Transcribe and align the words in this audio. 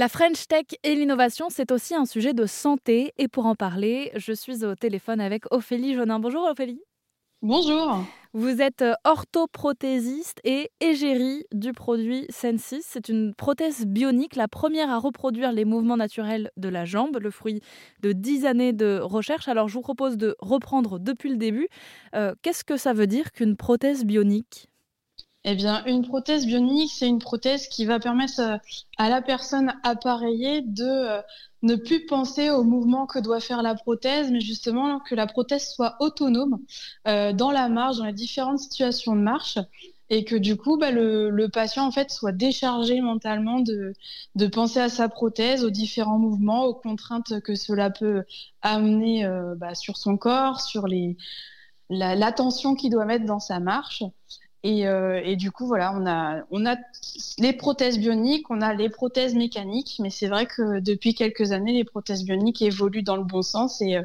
La 0.00 0.08
French 0.08 0.46
Tech 0.48 0.64
et 0.82 0.94
l'innovation, 0.94 1.48
c'est 1.50 1.70
aussi 1.70 1.94
un 1.94 2.06
sujet 2.06 2.32
de 2.32 2.46
santé. 2.46 3.12
Et 3.18 3.28
pour 3.28 3.44
en 3.44 3.54
parler, 3.54 4.10
je 4.16 4.32
suis 4.32 4.64
au 4.64 4.74
téléphone 4.74 5.20
avec 5.20 5.44
Ophélie 5.52 5.92
Jonin. 5.92 6.18
Bonjour 6.18 6.48
Ophélie. 6.48 6.80
Bonjour. 7.42 8.02
Vous 8.32 8.62
êtes 8.62 8.80
euh, 8.80 8.94
orthoprothésiste 9.04 10.40
et 10.42 10.70
égérie 10.80 11.44
du 11.52 11.74
produit 11.74 12.24
Sensis. 12.30 12.82
C'est 12.86 13.10
une 13.10 13.34
prothèse 13.34 13.84
bionique, 13.84 14.36
la 14.36 14.48
première 14.48 14.88
à 14.88 14.98
reproduire 14.98 15.52
les 15.52 15.66
mouvements 15.66 15.98
naturels 15.98 16.50
de 16.56 16.70
la 16.70 16.86
jambe, 16.86 17.18
le 17.20 17.30
fruit 17.30 17.60
de 18.00 18.12
dix 18.12 18.46
années 18.46 18.72
de 18.72 19.00
recherche. 19.02 19.48
Alors 19.48 19.68
je 19.68 19.74
vous 19.74 19.82
propose 19.82 20.16
de 20.16 20.34
reprendre 20.38 20.98
depuis 20.98 21.28
le 21.28 21.36
début. 21.36 21.68
Euh, 22.14 22.32
qu'est-ce 22.40 22.64
que 22.64 22.78
ça 22.78 22.94
veut 22.94 23.06
dire 23.06 23.32
qu'une 23.32 23.54
prothèse 23.54 24.06
bionique? 24.06 24.69
Eh 25.44 25.54
bien, 25.54 25.82
une 25.86 26.06
prothèse 26.06 26.44
bionique, 26.46 26.90
c'est 26.92 27.08
une 27.08 27.18
prothèse 27.18 27.66
qui 27.68 27.86
va 27.86 27.98
permettre 27.98 28.40
euh, 28.40 28.58
à 28.98 29.08
la 29.08 29.22
personne 29.22 29.72
appareillée 29.84 30.60
de 30.60 30.84
euh, 30.84 31.22
ne 31.62 31.76
plus 31.76 32.04
penser 32.04 32.50
au 32.50 32.62
mouvement 32.62 33.06
que 33.06 33.18
doit 33.18 33.40
faire 33.40 33.62
la 33.62 33.74
prothèse, 33.74 34.30
mais 34.30 34.40
justement 34.40 35.00
que 35.00 35.14
la 35.14 35.26
prothèse 35.26 35.66
soit 35.70 35.96
autonome 36.00 36.58
euh, 37.08 37.32
dans 37.32 37.50
la 37.52 37.70
marche, 37.70 37.96
dans 37.96 38.04
les 38.04 38.12
différentes 38.12 38.58
situations 38.58 39.16
de 39.16 39.22
marche, 39.22 39.58
et 40.10 40.24
que 40.24 40.36
du 40.36 40.56
coup, 40.56 40.76
bah, 40.76 40.90
le, 40.90 41.46
patient 41.48 41.86
en 41.86 41.90
fait 41.90 42.10
soit 42.10 42.32
déchargé 42.32 43.00
mentalement 43.00 43.60
de, 43.60 43.94
penser 44.52 44.80
à 44.80 44.90
sa 44.90 45.08
prothèse, 45.08 45.64
aux 45.64 45.70
différents 45.70 46.18
mouvements, 46.18 46.64
aux 46.64 46.74
contraintes 46.74 47.40
que 47.40 47.54
cela 47.54 47.88
peut 47.90 48.24
amener 48.60 49.24
bah, 49.56 49.74
sur 49.74 49.96
son 49.96 50.16
corps, 50.16 50.60
sur 50.60 50.86
l'attention 51.88 52.74
qu'il 52.74 52.90
doit 52.90 53.04
mettre 53.04 53.24
dans 53.24 53.38
sa 53.38 53.60
marche. 53.60 54.02
Euh, 54.64 55.20
et, 55.24 55.36
du 55.36 55.50
coup, 55.50 55.66
voilà, 55.66 55.94
on 56.50 56.66
a, 56.66 56.76
les 57.38 57.52
prothèses 57.52 57.98
bioniques, 57.98 58.50
on 58.50 58.60
a 58.60 58.74
les 58.74 58.90
prothèses 58.90 59.34
mécaniques, 59.34 59.96
mais 60.00 60.10
c'est 60.10 60.28
vrai 60.28 60.46
que 60.46 60.80
depuis 60.80 61.14
quelques 61.14 61.52
années, 61.52 61.72
les 61.72 61.84
prothèses 61.84 62.24
bioniques 62.24 62.62
évoluent 62.62 63.02
dans 63.02 63.16
le 63.16 63.24
bon 63.24 63.42
sens 63.42 63.80
et, 63.80 63.96
euh, 63.96 64.02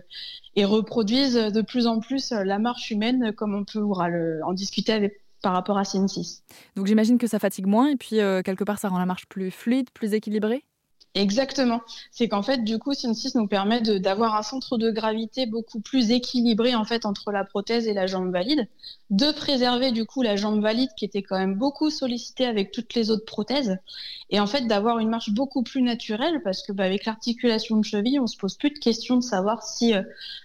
reproduisent 0.65 1.35
de 1.35 1.61
plus 1.61 1.85
en 1.85 1.99
plus 1.99 2.31
la 2.31 2.59
marche 2.59 2.89
humaine, 2.89 3.33
comme 3.33 3.53
on 3.53 3.65
peut 3.65 3.83
en 3.83 4.53
discuter 4.53 5.11
par 5.45 5.53
rapport 5.53 5.77
à 5.77 5.83
CN6. 5.83 6.41
Donc 6.75 6.87
j'imagine 6.87 7.19
que 7.19 7.27
ça 7.27 7.37
fatigue 7.37 7.67
moins 7.67 7.89
et 7.89 7.95
puis 7.95 8.19
euh, 8.19 8.41
quelque 8.41 8.63
part 8.63 8.79
ça 8.79 8.89
rend 8.89 8.97
la 8.97 9.05
marche 9.05 9.27
plus 9.27 9.51
fluide, 9.51 9.91
plus 9.91 10.15
équilibrée? 10.15 10.63
Exactement. 11.15 11.79
C'est 12.11 12.27
qu'en 12.27 12.43
fait, 12.43 12.65
du 12.65 12.77
coup, 12.77 12.93
Synthesis 12.93 13.35
nous 13.35 13.47
permet 13.47 13.79
d'avoir 13.79 14.35
un 14.35 14.43
centre 14.43 14.77
de 14.77 14.91
gravité 14.91 15.45
beaucoup 15.45 15.79
plus 15.79 16.11
équilibré 16.11 16.75
en 16.75 16.83
fait 16.83 17.05
entre 17.05 17.31
la 17.31 17.45
prothèse 17.45 17.87
et 17.87 17.93
la 17.93 18.05
jambe 18.05 18.33
valide, 18.33 18.67
de 19.11 19.31
préserver 19.31 19.93
du 19.93 20.05
coup 20.05 20.23
la 20.23 20.35
jambe 20.35 20.61
valide 20.61 20.89
qui 20.97 21.05
était 21.05 21.21
quand 21.21 21.37
même 21.37 21.55
beaucoup 21.55 21.89
sollicitée 21.89 22.45
avec 22.45 22.71
toutes 22.71 22.95
les 22.95 23.11
autres 23.11 23.23
prothèses, 23.23 23.77
et 24.29 24.41
en 24.41 24.47
fait 24.47 24.67
d'avoir 24.67 24.99
une 24.99 25.07
marche 25.07 25.29
beaucoup 25.29 25.63
plus 25.63 25.81
naturelle 25.81 26.41
parce 26.43 26.61
que 26.63 26.73
bah, 26.73 26.83
avec 26.83 27.05
l'articulation 27.05 27.77
de 27.77 27.85
cheville, 27.85 28.19
on 28.19 28.27
se 28.27 28.35
pose 28.35 28.57
plus 28.57 28.71
de 28.71 28.79
questions 28.79 29.15
de 29.15 29.23
savoir 29.23 29.63
si 29.63 29.93
euh, 29.93 30.01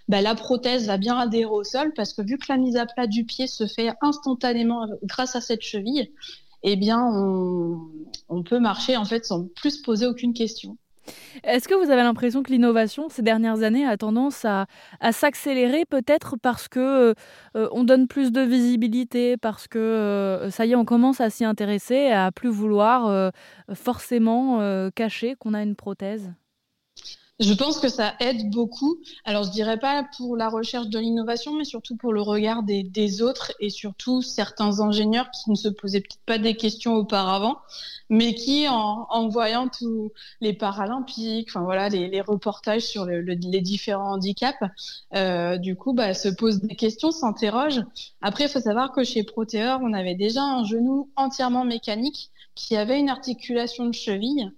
bah, 0.07 0.23
la 0.23 0.37
prothèse 0.37 0.87
va 0.87 0.99
bien 0.99 1.19
adhérer 1.19 1.51
au 1.51 1.65
sol 1.65 1.93
parce 1.97 2.13
que 2.13 2.23
vu 2.23 2.39
que 2.39 2.47
la 2.49 2.59
mise 2.59 2.77
à 2.77 2.87
plat 2.87 3.09
du 3.09 3.25
pied 3.25 3.49
se 3.49 3.67
fait 3.67 3.91
instantanément 4.03 4.87
grâce 5.03 5.35
à 5.35 5.41
cette 5.41 5.63
cheville, 5.63 6.13
eh 6.63 6.77
bien, 6.77 7.03
on, 7.03 8.30
peut 8.43 8.59
marcher 8.59 8.97
en 8.97 9.05
fait 9.05 9.25
sans 9.25 9.47
plus 9.57 9.79
poser 9.83 10.07
aucune 10.07 10.35
question. 10.35 10.77
Est-ce 11.45 11.69
que 11.69 11.75
vous 11.75 11.91
avez 11.91 12.03
l'impression 12.03 12.43
que 12.43 12.51
l'innovation 12.51 13.09
ces 13.09 13.23
dernières 13.23 13.63
années 13.63 13.87
a 13.87 13.97
tendance 13.97 14.45
à, 14.45 14.67
s'accélérer 15.13 15.85
peut-être 15.85 16.37
parce 16.41 16.69
que 16.69 17.15
euh, 17.57 17.69
on 17.73 17.85
donne 17.85 18.07
plus 18.07 18.33
de 18.33 18.41
visibilité, 18.43 19.37
parce 19.37 19.67
que 19.67 19.79
euh, 19.79 20.51
ça 20.51 20.67
y 20.67 20.73
est, 20.73 20.77
on 20.77 20.85
commence 20.85 21.21
à 21.21 21.31
s'y 21.31 21.45
intéresser, 21.45 22.11
à 22.11 22.31
plus 22.33 22.51
vouloir 22.51 23.07
euh, 23.07 23.31
forcément 23.75 24.61
cacher 24.95 25.35
qu'on 25.39 25.55
a 25.55 25.63
une 25.63 25.77
prothèse? 25.77 26.33
Je 27.41 27.55
pense 27.55 27.81
que 27.81 27.89
ça 27.89 28.15
aide 28.21 28.51
beaucoup. 28.51 28.99
Alors, 29.25 29.45
je 29.45 29.51
dirais 29.51 29.79
pas 29.79 30.07
pour 30.19 30.37
la 30.37 30.51
recherche 30.51 30.89
de 30.89 30.99
l'innovation, 30.99 31.55
mais 31.57 31.65
surtout 31.65 31.97
pour 31.97 32.13
le 32.13 32.21
regard 32.21 32.63
des, 32.63 33.23
autres 33.23 33.53
et 33.61 33.71
surtout 33.71 34.21
certains 34.21 34.81
ingénieurs 34.81 35.31
qui 35.31 35.51
ne 35.51 35.55
se 35.55 35.69
posaient 35.69 36.01
peut-être 36.01 36.21
pas 36.27 36.39
des 36.39 36.55
questions 36.55 36.95
auparavant, 36.95 37.57
mais 38.11 38.35
qui, 38.35 38.67
en, 38.69 39.29
voyant 39.29 39.69
tous 39.69 40.13
les 40.43 40.53
Paralympiques, 40.53 41.49
enfin 41.49 41.63
voilà, 41.63 41.89
les, 41.89 42.21
reportages 42.21 42.83
sur 42.83 43.07
les 43.07 43.61
différents 43.63 44.13
handicaps, 44.13 44.59
euh, 45.15 45.57
du 45.57 45.77
coup, 45.77 45.95
bah, 45.95 46.13
se 46.13 46.29
posent 46.29 46.61
des 46.61 46.77
questions, 46.77 47.11
s'interrogent. 47.11 47.83
Après, 48.21 48.45
il 48.45 48.51
faut 48.51 48.61
savoir 48.61 48.93
que 48.93 49.03
chez 49.03 49.25
Proteor, 49.25 49.81
on 49.83 49.95
avait 49.95 50.15
déjà 50.15 50.43
un 50.43 50.65
genou 50.65 51.09
entièrement 51.17 51.65
mécanique 51.65 52.31
qui 52.55 52.77
avait 52.77 52.99
une 52.99 53.09
articulation 53.09 53.87
de 53.87 53.95
cheville. 53.95 54.51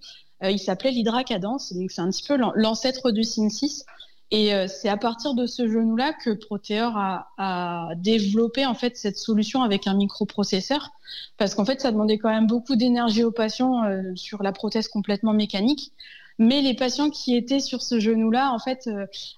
Euh, 0.43 0.51
il 0.51 0.59
s'appelait 0.59 0.91
l'Hydra 0.91 1.25
Cadence, 1.25 1.73
donc 1.73 1.91
c'est 1.91 2.01
un 2.01 2.11
petit 2.11 2.27
peu 2.27 2.37
l'ancêtre 2.57 3.11
du 3.11 3.25
Sim 3.25 3.49
6. 3.49 3.85
Et 4.31 4.55
euh, 4.55 4.67
c'est 4.67 4.89
à 4.89 4.97
partir 4.97 5.35
de 5.35 5.45
ce 5.45 5.69
genou-là 5.69 6.15
que 6.15 6.31
Proteor 6.31 6.95
a, 6.97 7.91
développé 7.97 8.65
en 8.65 8.75
fait 8.75 8.97
cette 8.97 9.19
solution 9.19 9.63
avec 9.63 9.87
un 9.87 9.95
microprocesseur, 9.95 10.91
parce 11.37 11.55
qu'en 11.55 11.67
fait 11.67 11.83
ça 11.83 11.93
demandait 11.93 12.17
quand 12.17 12.31
même 12.31 12.47
beaucoup 12.47 12.75
d'énergie 12.75 13.25
aux 13.25 13.31
patients 13.31 13.85
euh, 13.85 14.03
sur 14.15 14.43
la 14.43 14.53
prothèse 14.53 14.89
complètement 14.89 15.35
mécanique. 15.35 15.93
Mais 16.39 16.63
les 16.63 16.75
patients 16.75 17.11
qui 17.11 17.37
étaient 17.37 17.61
sur 17.61 17.83
ce 17.83 18.01
genou-là, 18.01 18.53
en 18.53 18.59
fait, 18.59 18.89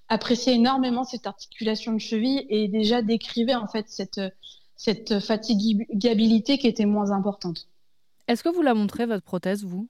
appréciaient 0.08 0.54
énormément 0.54 1.02
cette 1.02 1.26
articulation 1.26 1.92
de 1.92 1.98
cheville 1.98 2.46
et 2.48 2.68
déjà 2.68 3.02
décrivaient 3.02 3.56
en 3.56 3.66
fait 3.66 3.86
cette, 3.88 4.20
cette 4.76 5.18
fatigabilité 5.18 6.56
qui 6.56 6.68
était 6.68 6.86
moins 6.86 7.10
importante. 7.10 7.66
Est-ce 8.28 8.44
que 8.44 8.48
vous 8.48 8.62
la 8.62 8.74
montrez 8.74 9.06
votre 9.06 9.24
prothèse, 9.24 9.64
vous? 9.64 9.88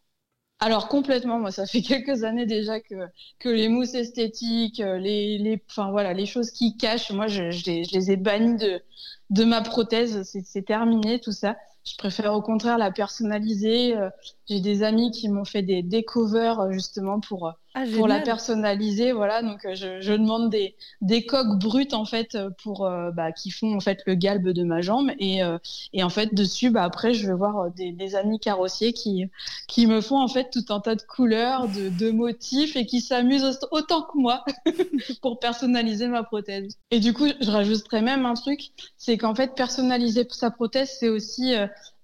Alors 0.64 0.88
complètement, 0.88 1.38
moi 1.38 1.50
ça 1.50 1.66
fait 1.66 1.82
quelques 1.82 2.24
années 2.24 2.46
déjà 2.46 2.80
que, 2.80 2.94
que 3.38 3.48
les 3.50 3.68
mousses 3.68 3.94
esthétiques, 3.94 4.80
euh, 4.80 4.98
les, 4.98 5.38
les, 5.38 5.62
enfin, 5.70 5.90
voilà, 5.90 6.14
les 6.14 6.26
choses 6.26 6.50
qui 6.50 6.76
cachent, 6.76 7.10
moi 7.12 7.26
je, 7.26 7.50
je, 7.50 7.66
les, 7.66 7.84
je 7.84 7.92
les 7.92 8.12
ai 8.12 8.16
bannies 8.16 8.56
de, 8.56 8.82
de 9.30 9.44
ma 9.44 9.60
prothèse, 9.60 10.22
c'est 10.22 10.64
terminé 10.64 11.20
tout 11.20 11.32
ça. 11.32 11.56
Je 11.84 11.96
préfère 11.98 12.32
au 12.32 12.40
contraire 12.40 12.78
la 12.78 12.90
personnaliser. 12.90 13.94
Euh, 13.94 14.08
j'ai 14.48 14.60
des 14.60 14.82
amis 14.82 15.10
qui 15.10 15.28
m'ont 15.28 15.44
fait 15.44 15.62
des, 15.62 15.82
des 15.82 16.04
euh, 16.16 16.72
justement 16.72 17.20
pour 17.20 17.52
ah, 17.76 17.84
pour 17.92 18.06
la 18.06 18.20
personnaliser, 18.20 19.10
voilà. 19.10 19.42
Donc 19.42 19.64
euh, 19.64 19.74
je, 19.74 20.00
je, 20.00 20.12
demande 20.12 20.48
des, 20.48 20.76
des 21.00 21.26
coques 21.26 21.58
brutes 21.58 21.92
en 21.92 22.04
fait 22.04 22.38
pour 22.62 22.86
euh, 22.86 23.10
bah, 23.10 23.32
qui 23.32 23.50
font 23.50 23.74
en 23.74 23.80
fait 23.80 24.00
le 24.06 24.14
galbe 24.14 24.48
de 24.50 24.62
ma 24.62 24.80
jambe 24.80 25.10
et, 25.18 25.42
euh, 25.42 25.58
et 25.92 26.04
en 26.04 26.08
fait 26.08 26.32
dessus, 26.34 26.70
bah, 26.70 26.84
après 26.84 27.14
je 27.14 27.26
vais 27.26 27.34
voir 27.34 27.72
des, 27.72 27.90
des, 27.90 28.14
amis 28.14 28.38
carrossiers 28.38 28.92
qui 28.92 29.24
qui 29.66 29.88
me 29.88 30.00
font 30.00 30.20
en 30.20 30.28
fait 30.28 30.50
tout 30.50 30.64
un 30.72 30.78
tas 30.78 30.94
de 30.94 31.02
couleurs, 31.02 31.66
de, 31.66 31.88
de 31.88 32.12
motifs 32.12 32.76
et 32.76 32.86
qui 32.86 33.00
s'amusent 33.00 33.58
autant 33.72 34.02
que 34.02 34.18
moi 34.18 34.44
pour 35.20 35.40
personnaliser 35.40 36.06
ma 36.06 36.22
prothèse. 36.22 36.78
Et 36.92 37.00
du 37.00 37.12
coup, 37.12 37.26
je 37.40 37.50
rajouterais 37.50 38.02
même 38.02 38.24
un 38.24 38.34
truc, 38.34 38.70
c'est 38.98 39.18
qu'en 39.18 39.34
fait 39.34 39.56
personnaliser 39.56 40.24
sa 40.30 40.52
prothèse, 40.52 40.96
c'est 41.00 41.08
aussi 41.08 41.54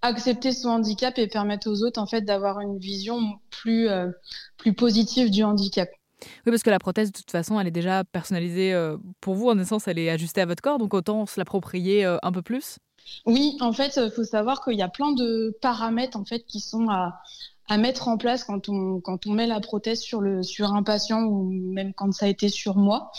accepter 0.03 0.53
son 0.53 0.69
handicap 0.71 1.19
et 1.19 1.27
permettre 1.27 1.71
aux 1.71 1.83
autres 1.83 2.01
en 2.01 2.07
fait 2.07 2.23
d'avoir 2.23 2.61
une 2.61 2.79
vision 2.79 3.39
plus 3.51 3.89
euh, 3.89 4.11
plus 4.57 4.73
positive 4.73 5.31
du 5.31 5.43
handicap. 5.45 5.89
Oui, 6.23 6.53
parce 6.53 6.63
que 6.63 6.71
la 6.71 6.79
prothèse, 6.79 7.13
de 7.13 7.17
toute 7.17 7.31
façon, 7.31 7.59
elle 7.59 7.67
est 7.67 7.71
déjà 7.71 8.05
personnalisée 8.05 8.75
euh, 8.75 8.99
pour 9.23 9.35
vous. 9.35 9.49
En 9.49 9.59
essence, 9.59 9.89
elle 9.89 9.99
est 9.99 10.11
ajustée 10.11 10.43
à 10.43 10.47
votre 10.47 10.61
corps, 10.61 10.77
donc 10.77 10.93
autant 10.93 11.25
se 11.25 11.41
l'approprier 11.41 12.05
euh, 12.05 12.19
un 12.23 12.31
peu 12.31 12.43
plus. 12.43 12.79
Oui, 13.25 13.57
en 13.61 13.73
fait, 13.73 13.99
il 14.03 14.11
faut 14.11 14.25
savoir 14.25 14.63
qu'il 14.63 14.77
y 14.77 14.83
a 14.83 14.89
plein 14.89 15.13
de 15.13 15.57
paramètres 15.63 16.19
en 16.19 16.27
fait 16.27 16.41
qui 16.41 16.61
sont 16.61 16.91
à, 16.91 17.23
à 17.69 17.79
mettre 17.79 18.09
en 18.09 18.19
place 18.19 18.45
quand 18.45 18.69
on, 18.69 19.01
quand 19.01 19.27
on 19.27 19.33
met 19.33 19.47
la 19.47 19.61
prothèse 19.61 20.01
sur, 20.01 20.21
le, 20.21 20.43
sur 20.43 20.75
un 20.75 20.83
patient 20.83 21.23
ou 21.23 21.51
même 21.51 21.95
quand 21.95 22.13
ça 22.13 22.27
a 22.27 22.29
été 22.29 22.51
sur 22.51 22.77
moi. 22.77 23.11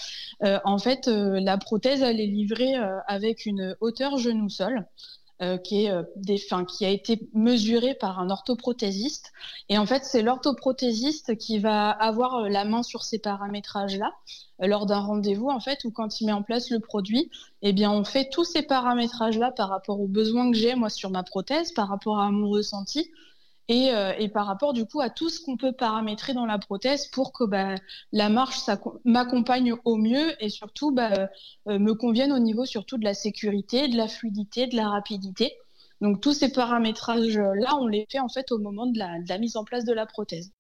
en 0.44 0.78
fait, 0.78 1.08
la 1.08 1.58
prothèse, 1.58 2.04
elle 2.04 2.20
est 2.20 2.28
livrée 2.28 2.76
avec 3.08 3.48
une 3.48 3.76
hauteur 3.82 4.20
genou-sol. 4.20 4.86
Euh, 5.42 5.58
euh, 5.72 6.66
qui 6.66 6.86
a 6.86 6.90
été 6.90 7.28
mesuré 7.34 7.96
par 7.96 8.20
un 8.20 8.30
orthoprothésiste. 8.30 9.32
Et 9.70 9.78
en 9.80 9.88
fait, 9.88 10.06
c'est 10.06 10.22
l'orthoprothésiste 10.22 11.36
qui 11.36 11.58
va 11.58 11.90
avoir 11.90 12.36
euh, 12.36 12.50
la 12.50 12.64
main 12.64 12.84
sur 12.84 13.04
ces 13.04 13.18
paramétrages-là 13.18 14.14
lors 14.60 14.86
d'un 14.86 15.00
rendez-vous, 15.00 15.50
en 15.50 15.60
fait, 15.60 15.84
ou 15.84 15.90
quand 15.90 16.22
il 16.22 16.28
met 16.28 16.32
en 16.32 16.44
place 16.44 16.70
le 16.70 16.80
produit, 16.80 17.32
eh 17.64 17.74
bien, 17.74 17.92
on 17.92 18.04
fait 18.04 18.30
tous 18.30 18.44
ces 18.44 18.62
paramétrages-là 18.62 19.52
par 19.52 19.70
rapport 19.70 20.00
aux 20.00 20.08
besoins 20.08 20.52
que 20.52 20.58
j'ai, 20.58 20.76
moi, 20.76 20.92
sur 20.92 21.10
ma 21.10 21.24
prothèse, 21.24 21.72
par 21.72 21.88
rapport 21.88 22.20
à 22.20 22.30
mon 22.30 22.48
ressenti, 22.48 23.10
euh, 23.70 24.14
et, 24.18 24.28
par 24.28 24.48
rapport 24.48 24.74
du 24.74 24.86
coup 24.86 25.02
à 25.02 25.10
tout 25.10 25.30
ce 25.30 25.40
qu'on 25.40 25.56
peut 25.56 25.72
paramétrer 25.72 26.34
dans 26.34 26.46
la 26.46 26.58
prothèse 26.60 27.08
pour 27.08 27.32
que 27.32 27.44
bah, 27.44 27.76
la 28.12 28.30
marche 28.30 28.60
m'accompagne 29.06 29.74
au 29.86 29.96
mieux 29.96 30.36
et 30.44 30.50
surtout 30.50 30.92
bah, 30.92 31.30
euh, 31.68 31.80
me 31.80 31.94
convienne 31.94 32.34
au 32.34 32.40
niveau 32.40 32.66
surtout 32.66 32.98
de 32.98 33.06
la 33.06 33.14
sécurité, 33.14 33.88
de 33.88 33.96
la 33.96 34.08
fluidité, 34.08 34.68
de 34.68 34.76
la 34.76 34.90
rapidité. 34.90 35.54
Donc 36.02 36.20
tous 36.20 36.34
ces 36.34 36.52
paramétrages-là, 36.52 37.78
on 37.80 37.88
les 37.88 38.08
fait 38.12 38.20
en 38.20 38.30
fait 38.30 38.52
au 38.52 38.58
moment 38.58 38.88
de 38.88 39.00
la 39.00 39.38
mise 39.38 39.56
en 39.56 39.64
place 39.64 39.86
de 39.86 39.94
la 39.94 40.06
prothèse. 40.06 40.52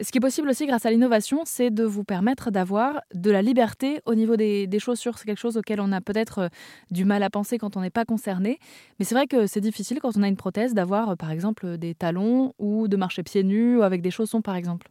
Ce 0.00 0.10
qui 0.10 0.18
est 0.18 0.20
possible 0.20 0.48
aussi 0.48 0.66
grâce 0.66 0.86
à 0.86 0.90
l'innovation, 0.90 1.42
c'est 1.44 1.70
de 1.70 1.84
vous 1.84 2.04
permettre 2.04 2.50
d'avoir 2.50 3.00
de 3.14 3.30
la 3.30 3.42
liberté 3.42 4.00
au 4.06 4.14
niveau 4.14 4.36
des, 4.36 4.68
chaussures. 4.78 5.18
C'est 5.18 5.24
quelque 5.24 5.40
chose 5.40 5.56
auquel 5.56 5.80
on 5.80 5.90
a 5.90 6.00
peut-être 6.00 6.38
euh, 6.38 6.48
du 6.90 7.04
mal 7.04 7.22
à 7.22 7.30
penser 7.30 7.58
quand 7.58 7.76
on 7.76 7.80
n'est 7.80 7.90
pas 7.90 8.04
concerné. 8.04 8.58
Mais 8.98 9.04
c'est 9.04 9.14
vrai 9.14 9.26
que 9.26 9.46
c'est 9.46 9.60
difficile 9.60 9.98
quand 10.00 10.16
on 10.16 10.22
a 10.22 10.28
une 10.28 10.36
prothèse 10.36 10.72
d'avoir, 10.72 11.10
euh, 11.10 11.16
par 11.16 11.32
exemple, 11.32 11.78
des 11.78 11.94
talons 11.94 12.54
ou 12.58 12.86
de 12.86 12.96
marcher 12.96 13.22
pieds 13.24 13.42
nus 13.42 13.78
ou 13.78 13.82
avec 13.82 14.02
des 14.02 14.10
chaussons, 14.10 14.40
par 14.40 14.54
exemple. 14.54 14.88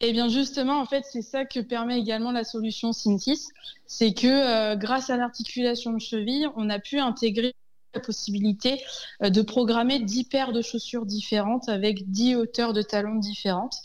Eh 0.00 0.12
bien 0.12 0.28
justement, 0.28 0.80
en 0.80 0.86
fait, 0.86 1.04
c'est 1.10 1.22
ça 1.22 1.44
que 1.44 1.60
permet 1.60 1.98
également 1.98 2.30
la 2.30 2.44
solution 2.44 2.92
Synsys, 2.92 3.48
c'est 3.86 4.12
que 4.12 4.26
euh, 4.26 4.76
grâce 4.76 5.10
à 5.10 5.16
l'articulation 5.16 5.92
de 5.92 6.00
cheville, 6.00 6.48
on 6.56 6.70
a 6.70 6.78
pu 6.78 6.98
intégrer 6.98 7.54
la 7.94 8.00
possibilité 8.00 8.80
de 9.20 9.42
programmer 9.42 9.98
10 9.98 10.24
paires 10.24 10.52
de 10.52 10.62
chaussures 10.62 11.06
différentes 11.06 11.68
avec 11.68 12.10
10 12.10 12.36
hauteurs 12.36 12.74
de 12.74 12.82
talons 12.82 13.16
différentes. 13.16 13.80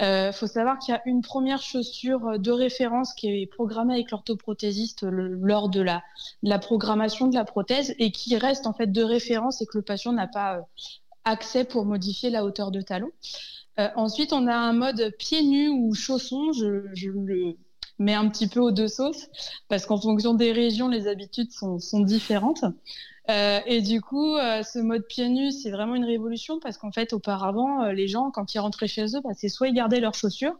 Il 0.00 0.06
euh, 0.06 0.32
faut 0.32 0.48
savoir 0.48 0.78
qu'il 0.78 0.92
y 0.92 0.96
a 0.96 1.02
une 1.06 1.22
première 1.22 1.62
chaussure 1.62 2.38
de 2.38 2.50
référence 2.50 3.14
qui 3.14 3.28
est 3.28 3.46
programmée 3.46 3.94
avec 3.94 4.10
l'orthoprothésiste 4.10 5.04
lors 5.04 5.68
de 5.68 5.80
la, 5.80 6.58
programmation 6.58 7.28
de 7.28 7.34
la 7.34 7.44
prothèse 7.44 7.94
et 7.98 8.10
qui 8.10 8.36
reste 8.36 8.66
en 8.66 8.72
fait 8.72 8.90
de 8.90 9.02
référence 9.02 9.62
et 9.62 9.66
que 9.66 9.78
le 9.78 9.82
patient 9.82 10.12
n'a 10.12 10.26
pas 10.26 10.66
accès 11.24 11.64
pour 11.64 11.84
modifier 11.84 12.30
la 12.30 12.44
hauteur 12.44 12.72
de 12.72 12.80
talon. 12.80 13.10
Euh, 13.78 13.88
ensuite, 13.94 14.32
on 14.32 14.46
a 14.48 14.54
un 14.54 14.72
mode 14.72 15.14
pieds 15.18 15.42
nus 15.42 15.68
ou 15.68 15.94
chaussons. 15.94 16.52
Je, 16.52 17.08
le 17.08 17.56
mets 18.00 18.14
un 18.14 18.28
petit 18.28 18.48
peu 18.48 18.60
aux 18.60 18.72
deux 18.72 18.88
sauces 18.88 19.28
parce 19.68 19.86
qu'en 19.86 20.00
fonction 20.00 20.34
des 20.34 20.50
régions, 20.50 20.88
les 20.88 21.06
habitudes 21.06 21.52
sont, 21.52 21.78
différentes. 22.00 22.64
Euh, 23.30 23.60
et 23.66 23.80
du 23.80 24.00
coup, 24.00 24.36
euh, 24.36 24.62
ce 24.62 24.78
mode 24.78 25.06
pieds 25.06 25.28
nus, 25.28 25.52
c'est 25.52 25.70
vraiment 25.70 25.94
une 25.94 26.04
révolution 26.04 26.60
parce 26.60 26.76
qu'en 26.76 26.92
fait, 26.92 27.12
auparavant, 27.12 27.86
les 27.86 28.08
gens, 28.08 28.30
quand 28.30 28.54
ils 28.54 28.58
rentraient 28.58 28.88
chez 28.88 29.04
eux, 29.16 29.20
bah, 29.22 29.30
c'est 29.34 29.48
soit 29.48 29.68
ils 29.68 29.74
gardaient 29.74 30.00
leurs 30.00 30.14
chaussures, 30.14 30.54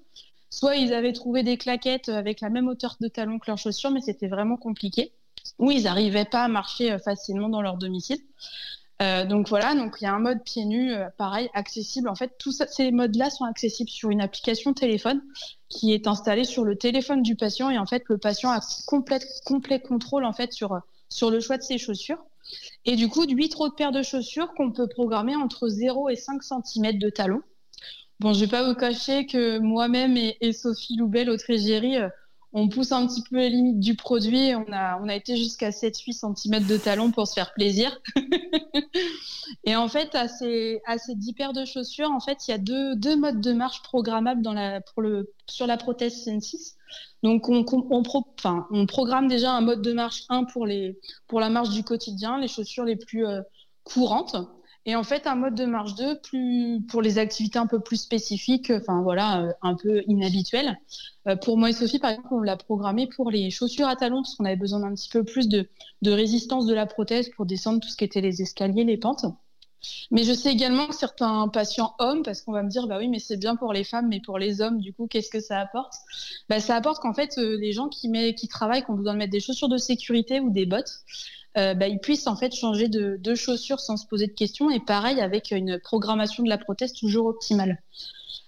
soit 0.51 0.77
ils 0.77 0.95
avaient 0.95 1.13
trouvé 1.13 1.43
des 1.43 1.59
claquettes 1.59 2.09
avec 2.09 2.41
la 2.41 2.49
même 2.49 2.69
hauteur 2.69 2.97
de 3.01 3.09
talon 3.09 3.39
que 3.39 3.47
leurs 3.49 3.59
chaussures, 3.59 3.91
mais 3.91 4.01
c'était 4.01 4.29
vraiment 4.29 4.57
compliqué. 4.57 5.13
Ou 5.59 5.71
ils 5.71 5.83
n'arrivaient 5.83 6.25
pas 6.25 6.45
à 6.45 6.49
marcher 6.49 6.99
facilement 6.99 7.49
dans 7.49 7.61
leur 7.61 7.77
domicile. 7.77 8.21
Euh, 9.03 9.25
donc 9.25 9.49
voilà, 9.49 9.75
donc 9.75 9.97
il 10.01 10.05
y 10.05 10.07
a 10.07 10.15
un 10.15 10.21
mode 10.21 10.43
pieds 10.45 10.65
nus, 10.65 10.93
euh, 10.93 11.09
pareil, 11.19 11.51
accessible. 11.53 12.09
En 12.09 12.15
fait, 12.15 12.33
tous 12.39 12.63
ces 12.69 12.93
modes-là 12.93 13.29
sont 13.31 13.45
accessibles 13.45 13.91
sur 13.91 14.11
une 14.11 14.21
application 14.21 14.73
téléphone 14.73 15.21
qui 15.69 15.93
est 15.93 16.07
installée 16.07 16.45
sur 16.45 16.65
le 16.65 16.77
téléphone 16.77 17.23
du 17.23 17.35
patient 17.35 17.71
et 17.71 17.79
en 17.79 17.87
fait 17.87 18.05
le 18.09 18.19
patient 18.19 18.51
a 18.51 18.61
complet, 18.87 19.19
complet 19.45 19.81
contrôle 19.81 20.25
en 20.25 20.33
fait 20.33 20.53
sur 20.53 20.81
sur 21.09 21.31
le 21.31 21.41
choix 21.41 21.57
de 21.57 21.63
ses 21.63 21.79
chaussures. 21.79 22.25
Et 22.85 22.97
du 22.97 23.09
coup, 23.09 23.25
huit 23.25 23.55
autres 23.59 23.77
paires 23.77 23.93
de 23.93 24.03
chaussures 24.03 24.53
qu'on 24.55 24.73
peut 24.73 24.89
programmer 24.89 25.37
entre 25.37 25.69
0 25.69 26.11
et 26.11 26.17
5 26.17 26.43
cm 26.43 26.99
de 26.99 27.11
talon. 27.11 27.43
Bon, 28.21 28.33
je 28.33 28.41
vais 28.41 28.51
pas 28.51 28.67
vous 28.67 28.75
cacher 28.75 29.27
que 29.27 29.59
moi-même 29.59 30.17
et, 30.17 30.53
Sophie 30.53 30.97
Loubel, 30.97 31.31
autre 31.31 31.51
égérie, 31.51 31.99
euh, 31.99 32.09
on 32.53 32.69
pousse 32.69 32.93
un 32.93 33.07
petit 33.07 33.23
peu 33.29 33.37
les 33.37 33.51
limites 33.51 33.81
du 33.81 33.97
produit. 33.97 34.55
On 34.55 34.73
a, 34.73 35.01
on 35.03 35.09
a 35.09 35.15
été 35.17 35.37
jusqu'à 35.37 35.71
7-8 35.71 36.37
cm 36.37 36.67
de 36.67 36.77
talon 36.77 37.11
pour 37.11 37.27
se 37.27 37.35
faire 37.35 37.53
plaisir. 37.53 38.01
et 39.65 39.75
en 39.75 39.89
fait, 39.89 40.15
à 40.15 40.29
ces, 40.29 40.81
à 40.87 40.97
ces 40.99 41.17
10 41.17 41.33
paires 41.33 41.53
de 41.53 41.65
chaussures, 41.65 42.13
en 42.13 42.21
fait, 42.21 42.47
il 42.47 42.53
y 42.53 42.55
a 42.55 42.59
deux, 42.59 42.95
deux 42.95 43.17
modes 43.17 43.41
de 43.41 43.53
marche 43.53 43.83
programmables 43.83 44.43
dans 44.43 44.53
la, 44.53 44.81
pour 44.81 45.03
le, 45.03 45.33
sur 45.49 45.67
la 45.67 45.77
prothèse 45.77 46.25
CN6. 46.25 46.74
Donc, 47.23 47.49
on, 47.49 47.65
on, 47.73 48.03
enfin, 48.39 48.67
on, 48.71 48.87
programme 48.87 49.29
déjà 49.29 49.53
un 49.53 49.61
mode 49.61 49.83
de 49.83 49.93
marche 49.93 50.25
1 50.29 50.45
pour, 50.45 50.67
les, 50.67 50.99
pour 51.27 51.41
la 51.41 51.51
marche 51.51 51.71
du 51.71 51.83
quotidien, 51.83 52.39
les 52.39 52.49
chaussures 52.49 52.85
les 52.85 52.97
plus 52.97 53.27
euh, 53.27 53.41
courantes. 53.83 54.37
Et 54.87 54.97
en 54.97 55.03
fait, 55.03 55.27
un 55.27 55.35
mode 55.35 55.55
de 55.55 55.65
marche 55.65 55.95
2 55.95 56.21
plus, 56.21 56.83
pour 56.89 57.01
les 57.01 57.17
activités 57.17 57.59
un 57.59 57.67
peu 57.67 57.81
plus 57.81 57.97
spécifiques, 57.97 58.71
enfin 58.71 59.01
voilà, 59.01 59.43
euh, 59.43 59.53
un 59.63 59.75
peu 59.75 60.03
inhabituelles. 60.07 60.79
Euh, 61.27 61.37
pour 61.37 61.57
moi 61.57 61.71
et 61.71 61.73
Sophie, 61.73 61.99
par 61.99 62.11
exemple, 62.11 62.29
on 62.33 62.41
l'a 62.41 62.57
programmé 62.57 63.07
pour 63.07 63.31
les 63.31 63.51
chaussures 63.51 63.89
à 63.89 63.97
talons 63.97 64.23
parce 64.23 64.35
qu'on 64.35 64.45
avait 64.45 64.57
besoin 64.57 64.81
d'un 64.81 64.95
petit 64.95 65.09
peu 65.09 65.25
plus 65.25 65.49
de, 65.49 65.69
de, 66.03 66.11
résistance 66.11 66.67
de 66.67 66.75
la 66.75 66.85
prothèse 66.85 67.31
pour 67.31 67.47
descendre 67.47 67.81
tout 67.81 67.89
ce 67.89 67.97
qui 67.97 68.05
était 68.05 68.21
les 68.21 68.43
escaliers, 68.43 68.85
les 68.85 68.99
pentes. 68.99 69.25
Mais 70.11 70.25
je 70.25 70.33
sais 70.33 70.51
également 70.51 70.87
que 70.87 70.95
certains 70.95 71.49
patients 71.49 71.95
hommes, 71.99 72.23
parce 72.23 72.43
qu'on 72.43 72.53
va 72.53 72.63
me 72.63 72.69
dire, 72.69 72.87
bah 72.87 72.99
oui, 72.99 73.09
mais 73.09 73.19
c'est 73.19 73.37
bien 73.37 73.57
pour 73.57 73.73
les 73.73 73.85
femmes, 73.85 74.09
mais 74.09 74.21
pour 74.21 74.39
les 74.39 74.61
hommes, 74.61 74.81
du 74.81 74.93
coup, 74.93 75.07
qu'est-ce 75.07 75.31
que 75.31 75.41
ça 75.41 75.59
apporte? 75.59 75.95
Bah, 76.49 76.61
Ça 76.61 76.77
apporte 76.77 77.01
qu'en 77.01 77.15
fait, 77.15 77.39
euh, 77.39 77.57
les 77.59 77.73
gens 77.73 77.89
qui, 77.89 78.09
met, 78.09 78.35
qui 78.35 78.49
travaillent, 78.49 78.83
qu'on 78.83 78.95
besoin 78.95 79.15
de 79.15 79.19
mettre 79.19 79.33
des 79.33 79.41
chaussures 79.41 79.69
de 79.69 79.77
sécurité 79.77 80.41
ou 80.41 80.51
des 80.51 80.67
bottes, 80.67 81.05
euh, 81.57 81.75
bah, 81.75 81.87
ils 81.87 82.01
puissent 82.01 82.27
en 82.27 82.37
fait 82.37 82.53
changer 82.55 82.89
de, 82.89 83.35
chaussures 83.35 83.81
sans 83.81 83.97
se 83.97 84.07
poser 84.07 84.27
de 84.27 84.33
questions 84.33 84.71
et 84.71 84.81
pareil 84.81 85.21
avec 85.21 85.51
une 85.53 85.79
programmation 85.79 86.43
de 86.43 86.49
la 86.49 86.59
prothèse 86.59 86.93
toujours 86.93 87.27
optimale. 87.27 87.81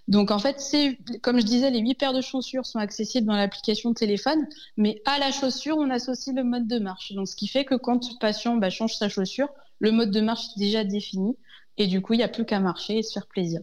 Donc 0.08 0.30
en 0.30 0.38
fait, 0.38 0.60
c'est 0.60 0.98
comme 1.22 1.40
je 1.40 1.44
disais, 1.44 1.70
les 1.70 1.80
huit 1.80 1.94
paires 1.96 2.12
de 2.12 2.20
chaussures 2.20 2.64
sont 2.64 2.78
accessibles 2.78 3.26
dans 3.26 3.36
l'application 3.36 3.92
téléphone, 3.92 4.46
mais 4.76 5.02
à 5.04 5.18
la 5.18 5.32
chaussure, 5.32 5.78
on 5.78 5.90
associe 5.90 6.34
le 6.34 6.44
mode 6.44 6.68
de 6.68 6.78
marche. 6.78 7.12
Donc 7.12 7.28
ce 7.28 7.36
qui 7.36 7.48
fait 7.48 7.64
que 7.64 7.74
quand 7.74 8.08
le 8.08 8.18
patient 8.20 8.56
bah, 8.56 8.70
change 8.70 8.96
sa 8.96 9.08
chaussure, 9.08 9.48
le 9.80 9.90
mode 9.92 10.10
de 10.10 10.20
marche 10.20 10.44
est 10.56 10.60
déjà 10.60 10.84
défini 10.84 11.36
et 11.76 11.86
du 11.86 12.00
coup, 12.02 12.14
il 12.14 12.18
n'y 12.18 12.22
a 12.22 12.28
plus 12.28 12.44
qu'à 12.44 12.60
marcher 12.60 12.98
et 12.98 13.02
se 13.02 13.12
faire 13.12 13.26
plaisir. 13.26 13.60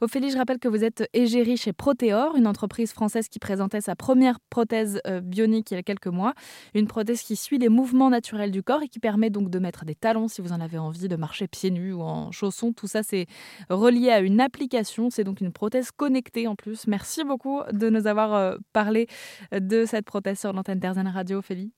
Ophélie, 0.00 0.30
je 0.30 0.38
rappelle 0.38 0.58
que 0.58 0.68
vous 0.68 0.84
êtes 0.84 1.08
égérie 1.12 1.56
chez 1.56 1.72
Proteor, 1.72 2.36
une 2.36 2.46
entreprise 2.46 2.92
française 2.92 3.28
qui 3.28 3.38
présentait 3.38 3.80
sa 3.80 3.96
première 3.96 4.38
prothèse 4.50 5.00
euh, 5.06 5.20
bionique 5.20 5.70
il 5.70 5.74
y 5.74 5.76
a 5.76 5.82
quelques 5.82 6.06
mois. 6.06 6.34
Une 6.74 6.86
prothèse 6.86 7.22
qui 7.22 7.36
suit 7.36 7.58
les 7.58 7.68
mouvements 7.68 8.10
naturels 8.10 8.50
du 8.50 8.62
corps 8.62 8.82
et 8.82 8.88
qui 8.88 8.98
permet 8.98 9.30
donc 9.30 9.50
de 9.50 9.58
mettre 9.58 9.84
des 9.84 9.94
talons 9.94 10.28
si 10.28 10.40
vous 10.40 10.52
en 10.52 10.60
avez 10.60 10.78
envie, 10.78 11.08
de 11.08 11.16
marcher 11.16 11.48
pieds 11.48 11.70
nus 11.70 11.92
ou 11.92 12.02
en 12.02 12.32
chaussons. 12.32 12.72
Tout 12.72 12.86
ça, 12.86 13.02
c'est 13.02 13.26
relié 13.70 14.10
à 14.10 14.20
une 14.20 14.40
application. 14.40 15.10
C'est 15.10 15.24
donc 15.24 15.40
une 15.40 15.52
prothèse 15.52 15.90
connectée 15.90 16.46
en 16.46 16.56
plus. 16.56 16.86
Merci 16.86 17.24
beaucoup 17.24 17.60
de 17.72 17.88
nous 17.90 18.06
avoir 18.06 18.34
euh, 18.34 18.56
parlé 18.72 19.06
de 19.52 19.84
cette 19.84 20.04
prothèse 20.04 20.40
sur 20.40 20.52
l'antenne 20.52 20.78
d'Airzen 20.78 21.08
Radio, 21.08 21.38
Ophélie. 21.38 21.77